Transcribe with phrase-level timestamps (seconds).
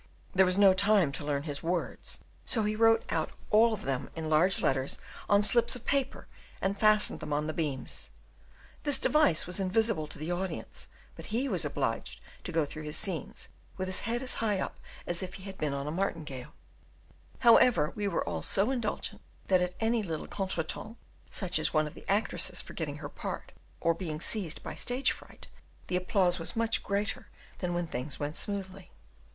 [0.33, 4.09] There was no time to learn his "words," so he wrote out all of them
[4.15, 4.97] in large letters
[5.29, 6.25] on slips of paper
[6.59, 8.09] and fastened them on the beams.
[8.81, 12.97] This device was invisible to the audience, but he was obliged to go through his
[12.97, 16.53] scenes with his head as high up as if he had on a martingale;
[17.41, 20.95] however, we were all so indulgent that at any little contretemps,
[21.29, 25.47] such as one of the actresses forgetting her part or being seized by stage fright,
[25.85, 27.27] the applause was much greater
[27.59, 28.89] than when things went smoothly.